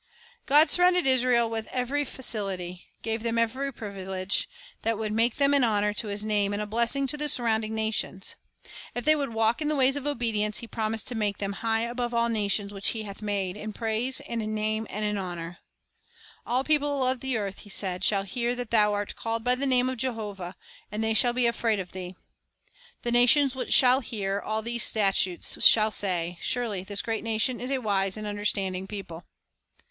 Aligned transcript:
2 0.47 0.47
God 0.47 0.67
surrounded 0.71 1.05
Israel 1.05 1.47
with 1.47 1.67
every 1.67 2.03
facility, 2.03 2.87
gave 3.03 3.21
them 3.21 3.35
Facilities 3.35 3.53
every 3.55 3.71
privilege, 3.71 4.49
that 4.81 4.97
would 4.97 5.11
make 5.11 5.35
them 5.35 5.53
an 5.53 5.63
honor 5.63 5.93
to 5.93 6.07
His 6.07 6.23
m 6.23 6.25
canaaa 6.25 6.33
name 6.33 6.53
and 6.53 6.61
a 6.63 6.65
blessing 6.65 7.05
to 7.05 7.29
surrounding 7.29 7.75
nations. 7.75 8.35
If 8.95 9.05
they 9.05 9.15
would 9.15 9.31
walk 9.31 9.61
in 9.61 9.67
the 9.67 9.75
ways 9.75 9.95
of 9.95 10.07
obedience, 10.07 10.57
He 10.57 10.65
promised 10.65 11.07
to 11.09 11.13
make 11.13 11.37
them 11.37 11.53
"high 11.53 11.81
above 11.81 12.15
all 12.15 12.29
nations 12.29 12.73
which 12.73 12.89
He 12.89 13.03
hath 13.03 13.21
made, 13.21 13.55
in 13.55 13.73
praise, 13.73 14.21
and 14.21 14.41
in 14.41 14.55
name, 14.55 14.87
and 14.89 15.05
in 15.05 15.19
honor." 15.19 15.59
"All 16.47 16.63
peo 16.63 16.79
ple 16.79 17.05
of 17.07 17.19
the 17.19 17.37
earth," 17.37 17.59
He 17.59 17.69
said, 17.69 18.03
"shall 18.03 18.23
hear 18.23 18.55
that 18.55 18.71
thou 18.71 18.95
art 18.95 19.15
called 19.15 19.43
by 19.43 19.53
the 19.53 19.67
name 19.67 19.87
of 19.87 19.97
Jehovah; 19.97 20.55
and 20.91 21.03
they 21.03 21.13
shall 21.13 21.31
be 21.33 21.45
afraid 21.45 21.79
of 21.79 21.91
thee." 21.91 22.15
The 23.03 23.11
nations 23.11 23.55
which 23.55 23.71
shall 23.71 23.99
hear 23.99 24.39
all 24.39 24.63
these 24.63 24.81
stat 24.81 25.27
utes 25.27 25.63
shall 25.63 25.91
say, 25.91 26.39
"Surely 26.41 26.83
this 26.83 27.03
great 27.03 27.23
nation 27.23 27.59
is 27.59 27.69
a 27.69 27.77
wise 27.77 28.17
and 28.17 28.25
understanding 28.25 28.87
people." 28.87 29.25